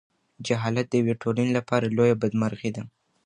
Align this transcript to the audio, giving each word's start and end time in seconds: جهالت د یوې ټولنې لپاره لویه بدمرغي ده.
جهالت 0.45 0.85
د 0.89 0.93
یوې 1.01 1.13
ټولنې 1.21 1.51
لپاره 1.59 1.93
لویه 1.95 2.15
بدمرغي 2.21 2.71
ده. 2.75 2.83